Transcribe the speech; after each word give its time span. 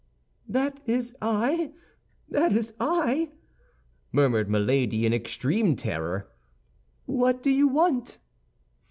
"That 0.49 0.81
is 0.87 1.15
I! 1.21 1.73
that 2.27 2.53
is 2.53 2.73
I!" 2.79 3.29
murmured 4.11 4.49
Milady, 4.49 5.05
in 5.05 5.13
extreme 5.13 5.75
terror; 5.75 6.27
"what 7.05 7.43
do 7.43 7.51
you 7.51 7.67
want?" 7.67 8.17